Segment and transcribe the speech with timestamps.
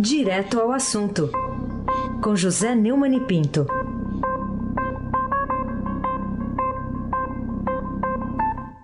[0.00, 1.28] Direto ao assunto,
[2.22, 3.66] com José Neumann e Pinto.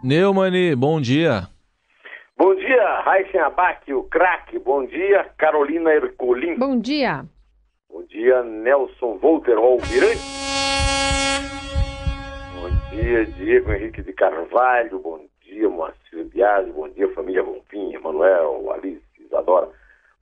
[0.03, 1.49] Neumani, bom dia.
[2.37, 4.59] Bom dia, Raíssen Abac, o craque.
[4.59, 6.59] Bom dia, Carolina Ercolim.
[6.59, 7.25] Bom dia.
[7.89, 10.19] Bom dia, Nelson Volter Alvirante.
[12.57, 14.99] Bom dia, Diego Henrique de Carvalho.
[14.99, 16.73] Bom dia, Moacir Biasi.
[16.73, 19.69] Bom dia, família Bonfim, Emanuel, Alice, Isadora.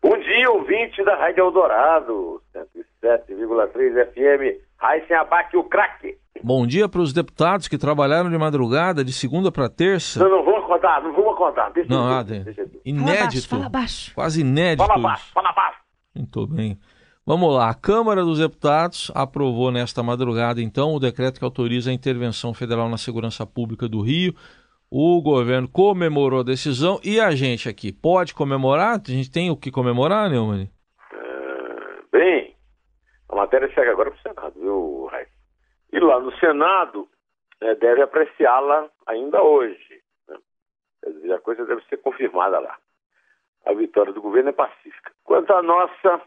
[0.03, 4.61] Bom dia, ouvinte da Rádio Eldorado, 107,3 FM.
[4.77, 6.17] Raíssen Abac, o craque.
[6.43, 10.19] Bom dia para os deputados que trabalharam de madrugada, de segunda para terça.
[10.19, 11.71] Não, não vou acordar, não vou acordar.
[11.73, 12.41] Deixa Não, eu- nada.
[12.41, 13.07] deixa eu- Inédito.
[13.07, 14.15] Fala baixo, fala baixo.
[14.15, 14.85] Quase inédito.
[14.87, 15.79] Fala baixo, fala baixo.
[16.17, 16.79] Muito bem.
[17.25, 17.71] Vamos lá.
[17.71, 22.89] A Câmara dos Deputados aprovou nesta madrugada, então, o decreto que autoriza a intervenção federal
[22.89, 24.35] na segurança pública do Rio.
[24.95, 29.01] O governo comemorou a decisão e a gente aqui pode comemorar?
[29.01, 30.69] A gente tem o que comemorar, Neumann?
[31.11, 32.55] Ah, Bem,
[33.31, 35.33] a matéria chega agora para o Senado, viu, Raíssa?
[35.95, 37.09] E lá no Senado
[37.63, 40.03] eh, deve apreciá-la ainda hoje.
[40.29, 40.37] né?
[41.07, 42.77] Dizer, a coisa deve ser confirmada lá.
[43.65, 45.11] A vitória do governo é pacífica.
[45.25, 46.21] Quanto à nossa,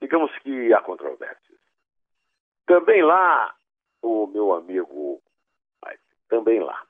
[0.00, 1.58] digamos que há controvérsias.
[2.64, 3.52] Também lá,
[4.02, 5.20] o meu amigo,
[5.84, 6.80] Raíssa, também lá.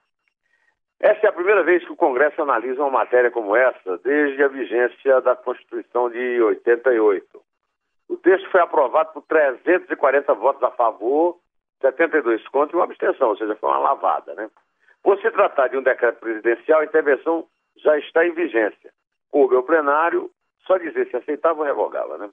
[1.03, 4.47] Essa é a primeira vez que o Congresso analisa uma matéria como essa desde a
[4.47, 7.43] vigência da Constituição de 88.
[8.09, 11.39] O texto foi aprovado por 340 votos a favor,
[11.81, 14.49] 72 contra e uma abstenção, ou seja, foi uma lavada, né?
[15.03, 18.93] Por se tratar de um decreto presidencial, a intervenção já está em vigência.
[19.29, 20.31] Coube ao plenário
[20.69, 22.31] só dizer se aceitava ou revogava, né?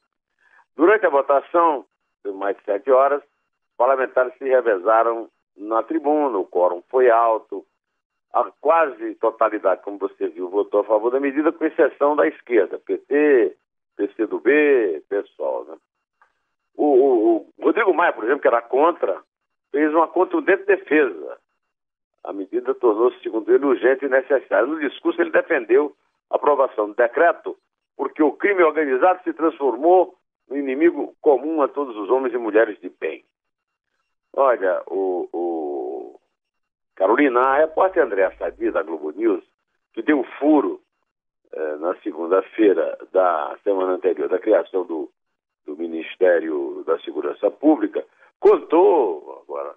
[0.75, 1.87] Durante a votação,
[2.23, 7.65] de mais de sete horas, os parlamentares se revezaram na tribuna, o quórum foi alto,
[8.33, 12.77] a quase totalidade, como você viu, votou a favor da medida, com exceção da esquerda,
[12.79, 13.55] PT,
[13.97, 15.65] PCdoB, PSOL.
[15.65, 15.77] Né?
[16.75, 19.21] O, o- o Rodrigo Maia, por exemplo, que era contra,
[19.71, 21.37] fez uma contundente defesa.
[22.23, 24.65] A medida tornou-se, segundo ele, urgente e necessária.
[24.67, 25.95] No discurso, ele defendeu
[26.29, 27.57] a aprovação do decreto
[27.97, 30.15] porque o crime organizado se transformou
[30.47, 33.25] no inimigo comum a todos os homens e mulheres de bem.
[34.33, 35.58] Olha, o, o
[36.99, 39.41] Carolina, a repórter Andréa Sadi, da Globo News,
[39.93, 40.81] que deu furo
[41.53, 45.09] eh, na segunda-feira da semana anterior da criação do,
[45.65, 48.05] do Ministério da Segurança Pública,
[48.37, 49.75] contou agora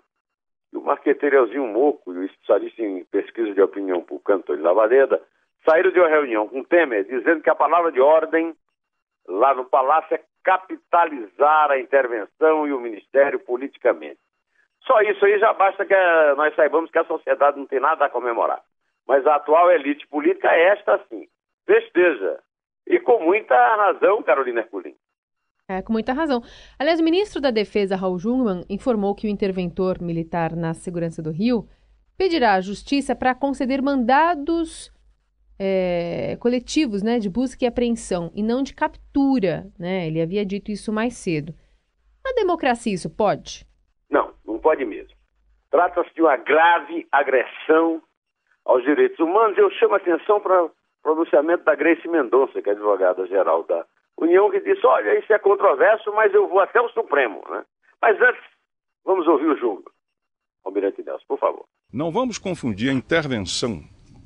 [0.68, 5.22] que o marqueteiro Elzinho Moco e o especialista em pesquisa de opinião pública Antônio Lavadeda
[5.64, 8.52] saíram de uma reunião com Temer dizendo que a palavra de ordem
[9.28, 14.18] lá no Palácio é capitalizar a intervenção e o Ministério politicamente.
[14.86, 18.04] Só isso aí já basta que eh, nós saibamos que a sociedade não tem nada
[18.04, 18.60] a comemorar.
[19.06, 21.26] Mas a atual elite política é esta sim.
[21.66, 22.40] Festeja.
[22.86, 24.94] E com muita razão, Carolina Herculin.
[25.68, 26.42] É, com muita razão.
[26.78, 31.30] Aliás, o ministro da Defesa, Raul Jungmann, informou que o interventor militar na segurança do
[31.30, 31.68] Rio
[32.16, 34.92] pedirá à justiça para conceder mandados
[35.58, 39.70] é, coletivos né, de busca e apreensão e não de captura.
[39.78, 40.08] Né?
[40.08, 41.54] Ele havia dito isso mais cedo.
[42.24, 43.64] Na democracia isso pode?
[44.62, 45.14] Pode mesmo.
[45.70, 48.00] Trata-se de uma grave agressão
[48.64, 49.58] aos direitos humanos.
[49.58, 50.70] Eu chamo a atenção para o
[51.02, 53.84] pronunciamento da Grace Mendonça, que é advogada-geral da
[54.16, 57.42] União, que disse, olha, isso é controverso, mas eu vou até o Supremo.
[57.50, 57.64] Né?
[58.00, 58.42] Mas antes,
[59.04, 59.90] vamos ouvir o jogo.
[60.64, 61.64] Almirante Nelson, por favor.
[61.92, 63.82] Não vamos confundir a intervenção,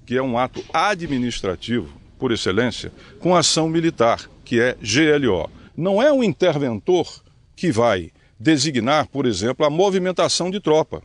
[0.07, 1.89] que é um ato administrativo,
[2.19, 2.93] por excelência,
[3.23, 5.51] com ação militar, que é GLO.
[5.77, 7.07] Não é um interventor
[7.57, 11.03] que vai designar, por exemplo, a movimentação de tropa.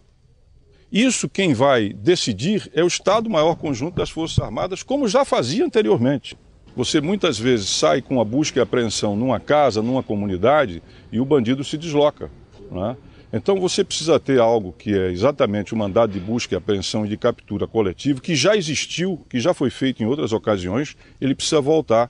[0.91, 6.37] Isso quem vai decidir é o Estado-Maior Conjunto das Forças Armadas, como já fazia anteriormente.
[6.75, 10.81] Você muitas vezes sai com a busca e apreensão numa casa, numa comunidade,
[11.11, 12.29] e o bandido se desloca.
[12.69, 12.95] Né?
[13.33, 17.09] Então você precisa ter algo que é exatamente o mandado de busca e apreensão e
[17.09, 21.61] de captura coletivo, que já existiu, que já foi feito em outras ocasiões, ele precisa
[21.61, 22.09] voltar.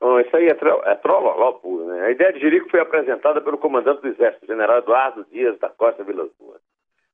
[0.00, 2.06] Bom, isso aí é, tro é trololó puro, né?
[2.06, 6.04] A ideia de Jerico foi apresentada pelo comandante do Exército, general Eduardo Dias da Costa
[6.04, 6.60] Vilas Boas.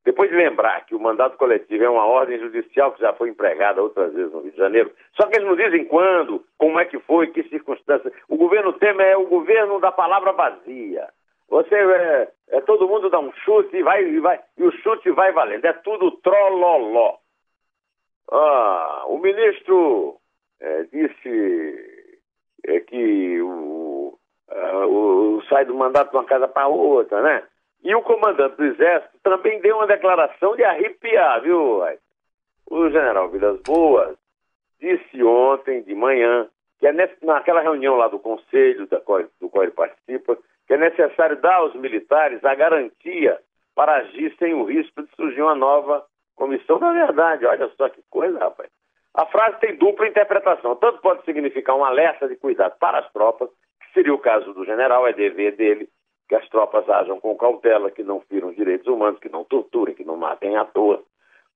[0.05, 3.83] Depois de lembrar que o mandato coletivo é uma ordem judicial que já foi empregada
[3.83, 6.99] outras vezes no Rio de Janeiro, só que eles não dizem quando, como é que
[7.01, 8.13] foi, que circunstâncias.
[8.29, 11.09] O governo Temer é o governo da palavra vazia.
[11.49, 15.11] Você é, é todo mundo dá um chute e vai, e vai e o chute
[15.11, 15.65] vai valendo.
[15.65, 17.17] É tudo trololó.
[18.31, 20.17] Ah, o ministro
[20.61, 21.94] é, disse
[22.65, 24.19] é, que o,
[24.51, 27.43] o, sai do mandato de uma casa para outra, né?
[27.83, 31.83] E o comandante do Exército também deu uma declaração de arrepiar, viu?
[32.67, 34.17] O general Vilas Boas
[34.81, 39.49] disse ontem de manhã que é nesse, naquela reunião lá do Conselho, da qual, do
[39.49, 43.39] qual ele participa, que é necessário dar aos militares a garantia
[43.75, 47.47] para agir sem o risco de surgir uma nova comissão da verdade.
[47.47, 48.71] Olha só que coisa, rapaz.
[49.15, 50.75] A frase tem dupla interpretação.
[50.77, 53.49] Tanto pode significar um alerta de cuidado para as tropas,
[53.81, 55.89] que seria o caso do general, é dever dele
[56.29, 60.05] que as tropas ajam com cautela, que não firam direitos humanos, que não torturem, que
[60.05, 61.03] não matem à toa.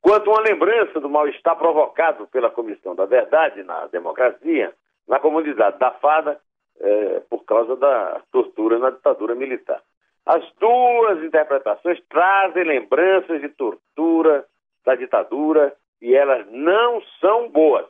[0.00, 4.72] Quanto uma lembrança do mal-estar provocado pela Comissão da Verdade na democracia,
[5.08, 6.38] na comunidade da Fada,
[6.81, 9.82] é, por causa da tortura na ditadura militar.
[10.25, 14.44] As duas interpretações trazem lembranças de tortura
[14.84, 17.87] da ditadura e elas não são boas.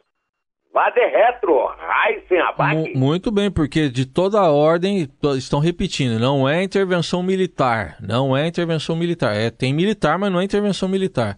[0.73, 2.97] Vá de retro, raiz sem abaque.
[2.97, 8.47] Muito bem, porque de toda a ordem estão repetindo, não é intervenção militar, não é
[8.47, 9.35] intervenção militar.
[9.35, 11.37] É, tem militar, mas não é intervenção militar.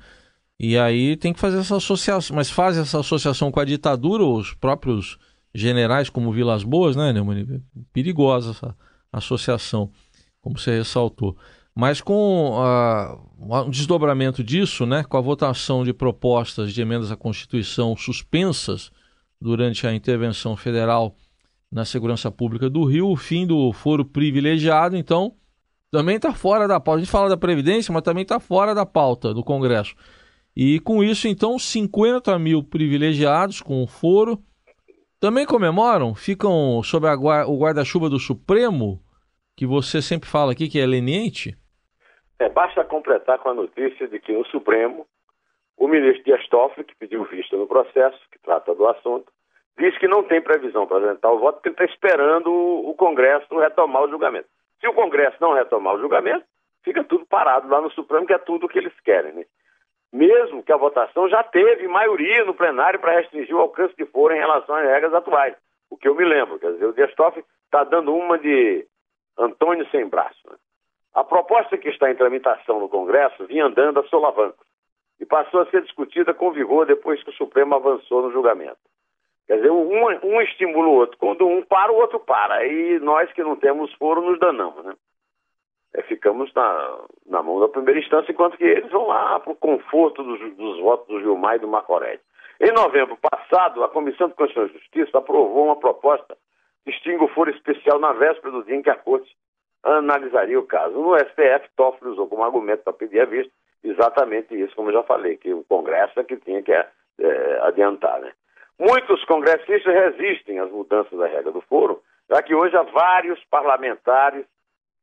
[0.59, 4.53] E aí tem que fazer essa associação, mas faz essa associação com a ditadura, os
[4.53, 5.17] próprios
[5.55, 7.63] generais como Vilas Boas, né, Neumann?
[7.93, 8.77] Perigosa essa
[9.13, 9.91] associação,
[10.41, 11.37] como você ressaltou.
[11.81, 17.17] Mas com uh, um desdobramento disso, né, com a votação de propostas de emendas à
[17.17, 18.93] Constituição suspensas
[19.41, 21.17] durante a intervenção federal
[21.73, 25.35] na segurança pública do Rio, o fim do foro privilegiado, então,
[25.91, 26.99] também está fora da pauta.
[26.99, 29.95] A gente fala da Previdência, mas também está fora da pauta do Congresso.
[30.55, 34.39] E com isso, então, 50 mil privilegiados com o foro
[35.19, 39.03] também comemoram, ficam sob o guarda-chuva do Supremo,
[39.57, 41.57] que você sempre fala aqui que é leniente?
[42.41, 45.07] É, basta completar com a notícia de que no Supremo,
[45.77, 49.31] o ministro Dias Toffoli, que pediu vista no processo, que trata do assunto,
[49.79, 53.59] diz que não tem previsão para apresentar o voto, porque ele está esperando o Congresso
[53.59, 54.49] retomar o julgamento.
[54.81, 56.43] Se o Congresso não retomar o julgamento,
[56.83, 59.35] fica tudo parado lá no Supremo, que é tudo o que eles querem.
[59.35, 59.45] Né?
[60.11, 64.33] Mesmo que a votação já teve maioria no plenário para restringir o alcance que for
[64.33, 65.55] em relação às regras atuais.
[65.91, 66.59] O que eu me lembro.
[66.59, 68.87] Quer dizer, o Dias Toffoli está dando uma de
[69.37, 70.41] Antônio sem braço.
[70.49, 70.57] Né?
[71.15, 74.65] A proposta que está em tramitação no Congresso vinha andando a solavanco
[75.21, 78.79] e passou a ser discutida com vigor depois que o Supremo avançou no julgamento.
[79.47, 81.19] Quer dizer, um, um estimula o outro.
[81.19, 82.65] Quando um para, o outro para.
[82.65, 84.95] E nós que não temos foro nos danamos, né?
[85.93, 89.57] É, ficamos na, na mão da primeira instância, enquanto que eles vão lá para o
[89.57, 92.21] conforto dos, dos, votos do Gilmar e do Macorelli.
[92.61, 96.37] Em novembro passado, a Comissão de Constituição e Justiça aprovou uma proposta
[96.87, 99.35] de extingue o foro especial na véspera do dia em que a Corte
[99.83, 100.95] analisaria o caso.
[100.99, 105.03] No STF, Toffoli usou como argumento para pedir a vista exatamente isso, como eu já
[105.03, 106.87] falei, que o Congresso é que tinha que é,
[107.63, 108.21] adiantar.
[108.21, 108.33] Né?
[108.79, 114.45] Muitos congressistas resistem às mudanças da regra do foro, já que hoje há vários parlamentares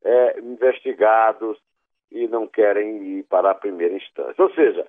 [0.03, 1.57] é, investigados
[2.11, 4.41] e não querem ir para a primeira instância.
[4.41, 4.87] Ou seja,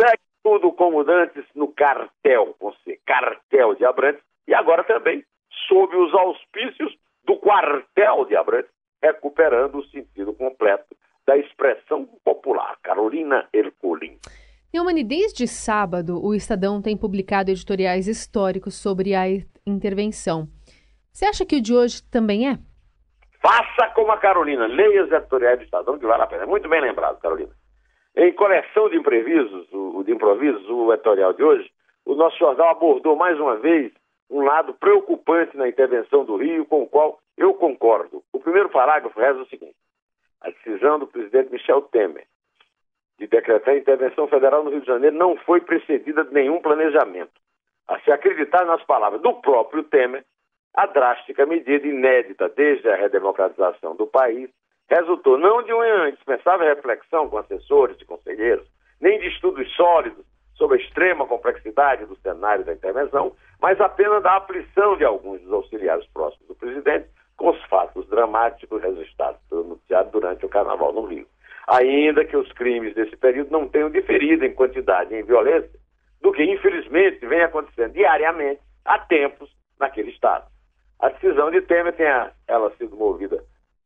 [0.00, 5.24] segue tudo como antes no cartel, com C, cartel de Abrantes, e agora também
[5.68, 8.70] sob os auspícios do quartel de Abrantes,
[9.02, 10.96] recuperando o sentido completo
[11.26, 12.76] da expressão popular.
[12.82, 14.18] Carolina Ercolim.
[14.72, 19.24] Neumani, desde sábado, o Estadão tem publicado editoriais históricos sobre a
[19.66, 20.46] intervenção.
[21.10, 22.58] Você acha que o de hoje também é?
[23.40, 26.46] Faça como a Carolina, leia os editoriais do Estadão, que vale a pena.
[26.46, 27.50] Muito bem lembrado, Carolina.
[28.16, 31.70] Em coleção de imprevistos, o, de improvisos, o editorial de hoje,
[32.04, 33.92] o nosso jornal abordou mais uma vez
[34.30, 38.22] um lado preocupante na intervenção do Rio, com o qual eu concordo.
[38.32, 39.76] O primeiro parágrafo reza o seguinte:
[40.40, 42.26] a decisão do presidente Michel Temer
[43.18, 47.32] de decretar a intervenção federal no Rio de Janeiro não foi precedida de nenhum planejamento.
[47.88, 50.24] A se acreditar nas palavras do próprio Temer,
[50.74, 54.48] a drástica medida inédita desde a redemocratização do país
[54.88, 58.66] resultou não de uma indispensável reflexão com assessores e conselheiros,
[59.00, 60.24] nem de estudos sólidos
[60.58, 65.52] sobre a extrema complexidade do cenário da intervenção, mas apenas da aflição de alguns dos
[65.52, 71.26] auxiliares próximos do presidente com os fatos dramáticos registrados pelo durante o Carnaval no Rio.
[71.68, 75.78] Ainda que os crimes desse período não tenham diferido em quantidade e em violência
[76.20, 79.48] do que, infelizmente, vem acontecendo diariamente há tempos
[79.78, 80.46] naquele Estado.
[80.98, 82.06] A decisão de Temer tem
[82.48, 83.44] ela sido movida,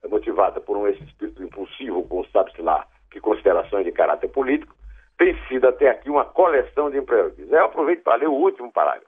[0.08, 4.74] motivada por um espírito impulsivo, com sabe-se lá que considerações de caráter político,
[5.22, 7.52] tem sido até aqui uma coleção de imprevistos.
[7.52, 9.06] Eu aproveito para ler o último parágrafo.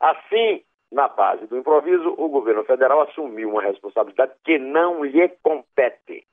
[0.00, 6.26] Assim, na base do improviso, o governo federal assumiu uma responsabilidade que não lhe compete.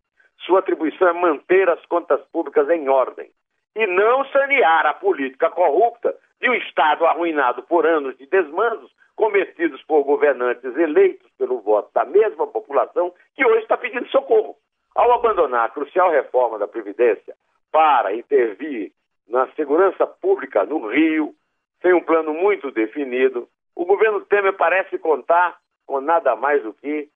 [0.46, 3.30] Sua atribuição é manter as contas públicas em ordem
[3.75, 9.84] e não sanear a política corrupta de um Estado arruinado por anos de desmandos cometidos
[9.84, 14.56] por governantes eleitos pelo voto da mesma população que hoje está pedindo socorro.
[14.96, 17.36] Ao abandonar a crucial reforma da Previdência
[17.72, 18.91] para intervir
[19.31, 21.33] na segurança pública no Rio,
[21.81, 27.09] sem um plano muito definido, o governo Temer parece contar com nada mais do que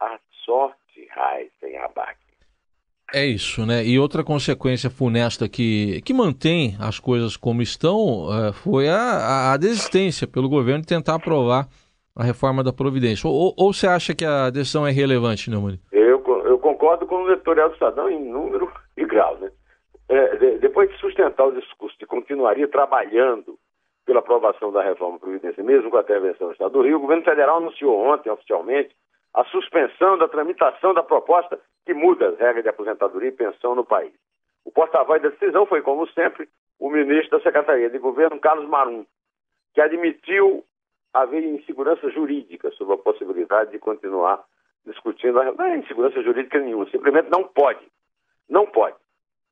[0.00, 2.16] a sorte, Heisen Abac.
[3.12, 3.84] É isso, né?
[3.84, 9.56] E outra consequência funesta que, que mantém as coisas como estão uh, foi a, a,
[9.58, 11.68] desistência pelo governo de tentar aprovar
[12.16, 13.28] a reforma da Providência.
[13.28, 15.78] Ou, ou você acha que a decisão é relevante, Neumann?
[15.92, 19.50] Eu, eu concordo com o editorial do Estadão em número e grau, né?
[20.08, 23.58] É, de, depois de sustentar o discurso de continuaria trabalhando
[24.04, 27.24] pela aprovação da reforma Previdência, mesmo com a intervenção do Estado do Rio, o governo
[27.24, 28.94] federal anunciou ontem, oficialmente,
[29.32, 33.84] a suspensão da tramitação da proposta que muda as regras de aposentadoria e pensão no
[33.84, 34.12] país.
[34.64, 39.04] O porta-voz da decisão foi, como sempre, o ministro da Secretaria de Governo, Carlos Marum,
[39.74, 40.64] que admitiu
[41.12, 44.44] haver insegurança jurídica sobre a possibilidade de continuar
[44.84, 45.42] discutindo.
[45.42, 47.86] Não é insegurança jurídica nenhuma, simplesmente não pode.
[48.48, 48.96] Não pode.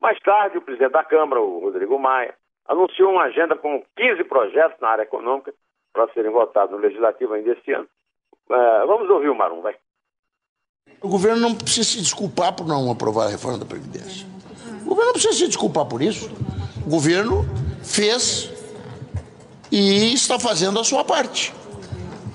[0.02, 2.34] Mais tarde, o presidente da Câmara, o Rodrigo Maia,
[2.66, 5.54] anunciou uma agenda com 15 projetos na área econômica
[5.92, 7.86] para serem votados no Legislativo ainda este ano.
[8.50, 9.76] É, vamos ouvir o Marum, vai.
[11.00, 14.26] O governo não precisa se desculpar por não aprovar a reforma da Previdência.
[14.84, 16.28] O governo não precisa se desculpar por isso.
[16.84, 17.44] O governo
[17.84, 18.50] fez
[19.70, 21.54] e está fazendo a sua parte.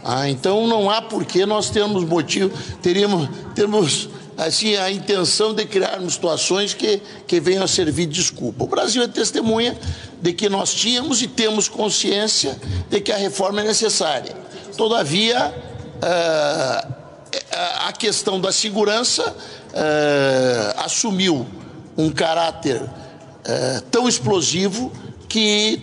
[0.06, 2.50] Ah, então não há por que nós temos motivo,
[2.82, 8.64] teríamos, temos assim a intenção de criarmos situações que, que venham a servir de desculpa.
[8.64, 9.76] O Brasil é testemunha
[10.22, 12.56] de que nós tínhamos e temos consciência
[12.90, 14.36] de que a reforma é necessária.
[14.78, 15.54] Todavia,
[15.98, 16.94] uh,
[17.88, 21.48] a questão da segurança uh, assumiu
[21.98, 22.82] um caráter
[23.90, 24.92] tão explosivo
[25.28, 25.82] que,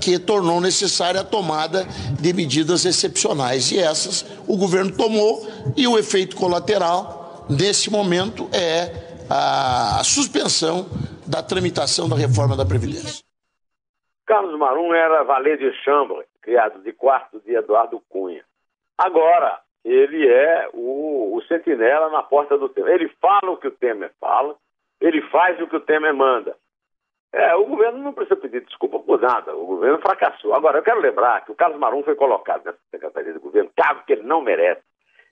[0.00, 1.86] que tornou necessária a tomada
[2.20, 3.72] de medidas excepcionais.
[3.72, 8.90] E essas o governo tomou, e o efeito colateral, nesse momento, é
[9.30, 10.86] a, suspensão
[11.26, 13.24] da tramitação da reforma da Previdência.
[14.26, 18.44] Carlos Marum era valet de chambre, criado de quarto de Eduardo Cunha.
[18.96, 22.94] Agora, ele é o, o sentinela na porta do Temer.
[22.94, 24.54] Ele fala o que o Temer fala,
[25.00, 26.56] ele faz o que o Temer manda.
[27.32, 30.54] É, o governo não precisa pedir desculpa por nada, o governo fracassou.
[30.54, 34.02] Agora, eu quero lembrar que o Carlos Marum foi colocado nessa Secretaria de Governo, cargo
[34.06, 34.82] que ele não merece.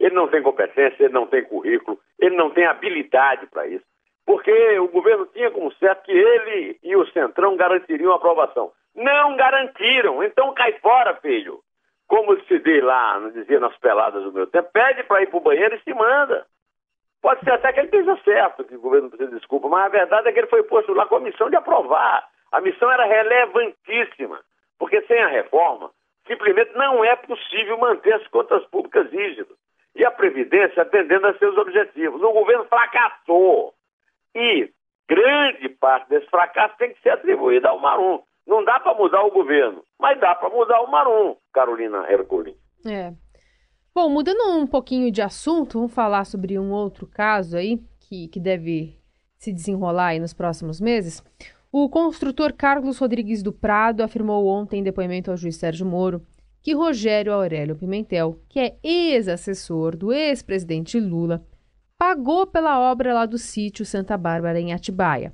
[0.01, 3.85] Ele não tem competência, ele não tem currículo, ele não tem habilidade para isso.
[4.27, 8.73] Porque o governo tinha como certo que ele e o Centrão garantiriam a aprovação.
[8.95, 11.61] Não garantiram, então cai fora, filho
[12.11, 15.37] como se diz lá, não dizia nas peladas do meu tempo, pede para ir para
[15.37, 16.45] o banheiro e se manda.
[17.23, 19.89] Pode ser até que ele esteja certo, que o governo precisa de desculpa, mas a
[19.91, 22.27] verdade é que ele foi posto lá com a missão de aprovar.
[22.51, 24.41] A missão era relevantíssima,
[24.77, 25.93] porque sem a reforma,
[26.27, 29.57] simplesmente não é possível manter as contas públicas rígidas.
[29.95, 32.23] E a Previdência atendendo a seus objetivos.
[32.23, 33.75] O governo fracassou.
[34.35, 34.71] E
[35.09, 38.21] grande parte desse fracasso tem que ser atribuída ao Marum.
[38.47, 42.57] Não dá para mudar o governo, mas dá para mudar o Marum, Carolina Herculin.
[42.87, 43.13] É.
[43.95, 48.41] Bom, mudando um pouquinho de assunto, vamos falar sobre um outro caso aí que, que
[48.41, 48.97] deve
[49.37, 51.23] se desenrolar aí nos próximos meses.
[51.73, 56.21] O construtor Carlos Rodrigues do Prado afirmou ontem em depoimento ao juiz Sérgio Moro
[56.63, 61.45] que Rogério Aurélio Pimentel, que é ex-assessor do ex-presidente Lula,
[61.99, 65.33] pagou pela obra lá do sítio Santa Bárbara em Atibaia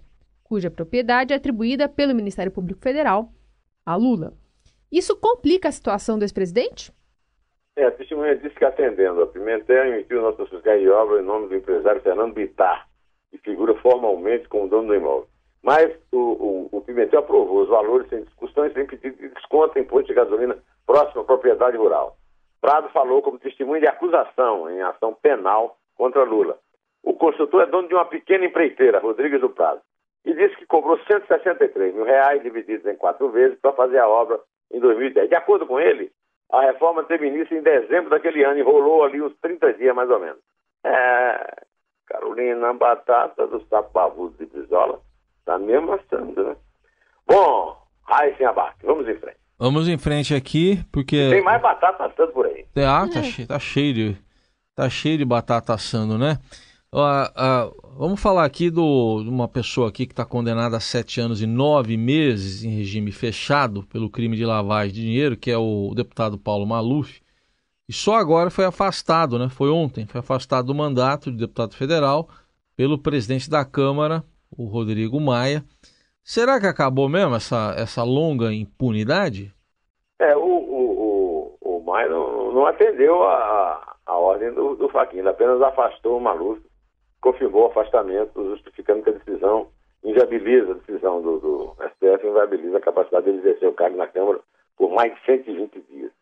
[0.48, 3.30] cuja propriedade é atribuída pelo Ministério Público Federal
[3.84, 4.32] a Lula.
[4.90, 6.92] Isso complica a situação do ex-presidente?
[7.76, 11.48] É, a testemunha disse que atendendo a Pimentel emitiu nota fiscal de obra em nome
[11.48, 12.88] do empresário Fernando Bittar,
[13.30, 15.28] que figura formalmente como dono do imóvel.
[15.62, 19.78] Mas o, o, o Pimentel aprovou os valores sem discussão e sem pedido de desconto
[19.78, 20.56] imposto de gasolina
[20.86, 22.16] próximo à propriedade rural.
[22.60, 26.58] Prado falou como testemunha de acusação em ação penal contra Lula.
[27.02, 29.80] O construtor é dono de uma pequena empreiteira, Rodrigues do Prado
[30.26, 34.40] e disse que cobrou 163 mil reais divididos em quatro vezes para fazer a obra
[34.72, 35.28] em 2010.
[35.28, 36.10] De acordo com ele,
[36.50, 40.10] a reforma teve início em dezembro daquele ano e rolou ali uns 30 dias mais
[40.10, 40.40] ou menos.
[40.84, 41.62] É,
[42.06, 45.00] Carolina, batata do sapo de Bisola
[45.44, 46.56] tá mesmo assando, né?
[47.24, 47.76] Bom,
[48.36, 49.38] sem Abac, vamos em frente.
[49.58, 51.30] Vamos em frente aqui, porque...
[51.30, 52.64] Tem mais batata assando por aí.
[52.76, 54.16] Ah, tá, cheio, tá cheio de...
[54.74, 56.38] Tá cheio de batata assando, né?
[57.98, 61.46] Vamos falar aqui do, de uma pessoa aqui que está condenada a sete anos e
[61.46, 66.38] nove meses em regime fechado pelo crime de lavagem de dinheiro, que é o deputado
[66.38, 67.22] Paulo Maluf.
[67.88, 69.48] E só agora foi afastado, né?
[69.48, 72.28] Foi ontem, foi afastado do mandato de deputado federal
[72.76, 75.64] pelo presidente da Câmara, o Rodrigo Maia.
[76.28, 79.54] Será que acabou mesmo essa, essa longa impunidade?
[80.18, 85.30] É, o, o, o, o Maia não, não atendeu a, a ordem do, do Faquinha,
[85.30, 86.60] apenas afastou o Maluf
[87.20, 89.68] confirmou o afastamento, justificando que a decisão
[90.04, 94.40] inviabiliza a decisão do, do STF, inviabiliza a capacidade de exercer o cargo na Câmara
[94.76, 96.12] por mais de 120 dias.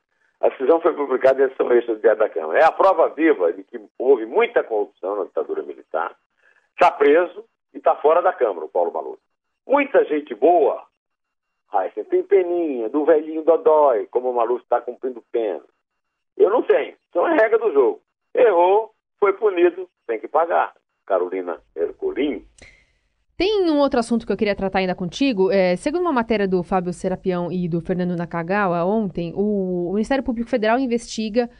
[0.40, 2.58] A decisão foi publicada em edição extra do Diário da Câmara.
[2.58, 6.14] É a prova viva de que houve muita corrupção na ditadura militar.
[6.72, 9.18] Está preso e está fora da Câmara, o Paulo Maluf.
[9.66, 10.84] Muita gente boa,
[11.68, 15.62] Raíssa, tem peninha, do velhinho Dodói, como o Maluf está cumprindo pena.
[16.36, 16.94] Eu não tenho.
[17.08, 18.00] Então é regra do jogo.
[18.34, 20.74] Errou, foi punido, tem que pagar.
[21.06, 22.44] Carolina Ercolim.
[23.36, 25.50] Tem um outro assunto que eu queria tratar ainda contigo.
[25.50, 30.22] É, segundo uma matéria do Fábio Serapião e do Fernando Nakagawa ontem, o, o Ministério
[30.22, 31.50] Público Federal investiga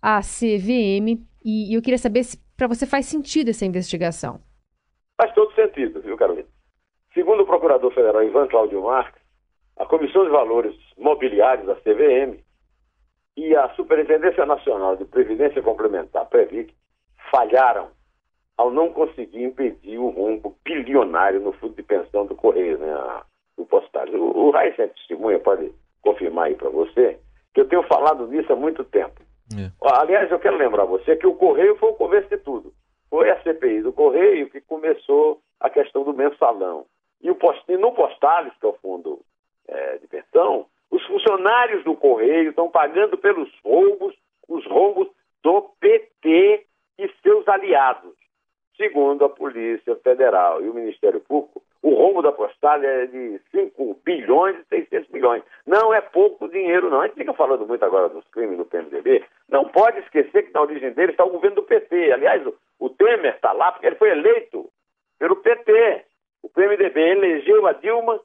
[0.00, 4.40] a CVM e, e eu queria saber se para você faz sentido essa investigação.
[5.20, 6.39] Faz todo sentido, viu, Carolina?
[7.14, 9.20] Segundo o Procurador Federal Ivan Cláudio Marques,
[9.76, 12.38] a Comissão de Valores Mobiliários da CVM
[13.36, 16.74] e a Superintendência Nacional de Previdência Complementar, PREVIC,
[17.30, 17.88] falharam
[18.56, 22.94] ao não conseguir impedir o rombo bilionário no fundo de pensão do Correio, né,
[23.56, 24.22] do postário.
[24.22, 27.18] O, o Raíssa é testemunha, pode confirmar aí para você,
[27.54, 29.20] que eu tenho falado nisso há muito tempo.
[29.58, 29.70] É.
[29.98, 32.72] Aliás, eu quero lembrar você que o Correio foi o começo de tudo.
[33.08, 36.86] Foi a CPI do Correio que começou a questão do mensalão.
[37.22, 39.20] E o post, no Postales, que é o fundo
[39.68, 44.14] é, de pensão, os funcionários do Correio estão pagando pelos roubos,
[44.48, 45.08] os roubos
[45.42, 46.66] do PT
[46.98, 48.14] e seus aliados.
[48.76, 54.00] Segundo a Polícia Federal e o Ministério Público, o rombo da postal é de 5
[54.04, 55.42] bilhões e 600 milhões.
[55.66, 57.00] Não é pouco dinheiro, não.
[57.00, 59.24] A gente fica falando muito agora dos crimes do PMDB.
[59.48, 62.12] Não pode esquecer que na origem dele está o governo do PT.
[62.12, 62.42] Aliás,
[62.78, 64.70] o Temer está lá porque ele foi eleito
[65.18, 65.99] pelo PT.
[66.60, 68.20] O PMDB elegeu a Dilma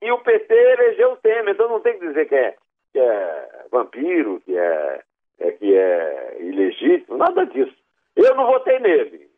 [0.00, 1.52] e o PT elegeu o Temer.
[1.52, 2.54] Então não tem que dizer que é,
[2.92, 5.02] que é vampiro, que é,
[5.40, 7.74] é, que é ilegítimo, nada disso.
[8.14, 9.28] Eu não votei nele.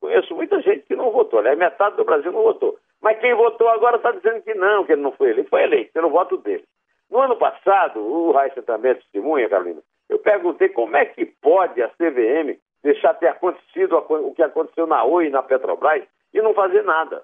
[0.00, 2.76] Conheço muita gente que não votou, aliás, metade do Brasil não votou.
[3.00, 5.50] Mas quem votou agora está dizendo que não, que ele não foi eleito.
[5.50, 6.64] Foi eleito pelo voto dele.
[7.08, 11.80] No ano passado, o Raíssa também é testemunha, Carolina, eu perguntei como é que pode
[11.80, 16.54] a CVM deixar ter acontecido o que aconteceu na Oi e na Petrobras e não
[16.54, 17.22] fazer nada.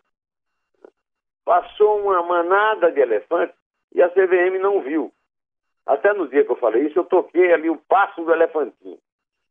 [1.50, 3.56] Passou uma manada de elefantes
[3.92, 5.10] e a CVM não viu.
[5.84, 9.00] Até no dia que eu falei isso, eu toquei ali o passo do elefantinho.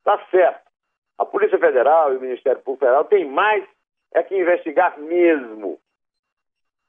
[0.06, 0.62] Tá certo.
[1.18, 3.66] A Polícia Federal e o Ministério Público Federal têm mais
[4.14, 5.78] é que investigar mesmo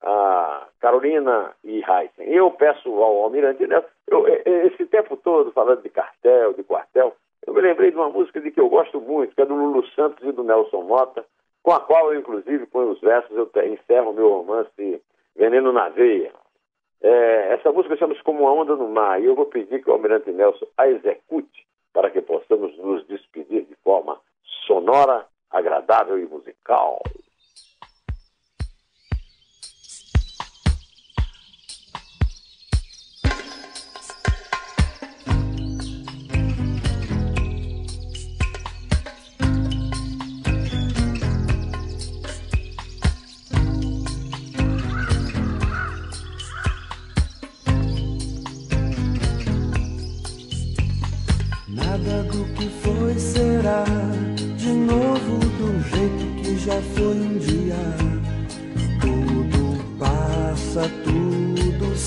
[0.01, 2.33] a Carolina e Heisen.
[2.33, 3.85] Eu peço ao Almirante, né,
[4.47, 8.53] esse tempo todo falando de cartel, de quartel, eu me lembrei de uma música de
[8.53, 11.27] que eu gosto muito, que é do Lulu Santos e do Nelson Mota,
[11.63, 15.03] com a qual eu, inclusive, ponho os versos, eu encerro meu romance
[15.37, 16.33] Veneno na Veia.
[17.03, 19.93] É, essa música chama-se Como uma Onda no Mar, e eu vou pedir que o
[19.93, 24.21] Almirante Nelson a execute para que possamos nos despedir de forma
[24.67, 27.03] sonora, agradável e musical.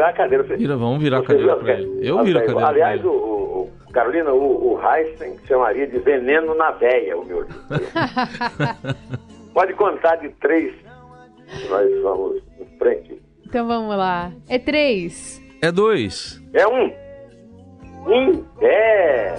[0.00, 0.42] Virar a cadeira.
[0.44, 2.08] Vira, vamos virar a cadeira pra ele.
[2.08, 2.68] Eu viro a cadeira.
[2.68, 7.46] Aliás, o, o, Carolina, o, o Heisen chamaria de veneno na veia o meu.
[9.52, 10.72] Pode contar de três.
[11.68, 13.20] Nós vamos em frente.
[13.44, 14.32] Então vamos lá.
[14.48, 15.38] É três.
[15.60, 16.40] É dois.
[16.54, 16.90] É um.
[18.06, 18.44] Um.
[18.62, 19.34] É.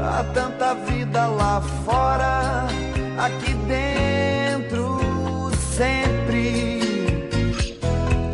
[0.00, 2.66] Há tanta vida lá fora,
[3.18, 4.98] aqui dentro
[5.50, 6.13] sand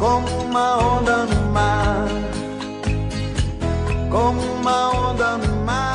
[0.00, 2.08] como uma onda no mar,
[4.10, 5.89] como uma onda no mar.